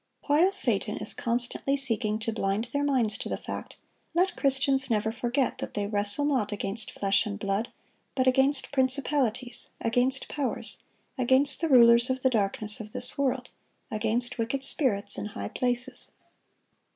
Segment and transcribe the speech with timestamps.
[0.25, 3.77] While Satan is constantly seeking to blind their minds to the fact,
[4.15, 7.71] let Christians never forget that they "wrestle not against flesh and blood,
[8.15, 10.79] but against principalities, against powers,
[11.19, 13.51] against the rulers of the darkness of this world,
[13.91, 16.11] against wicked spirits in high places."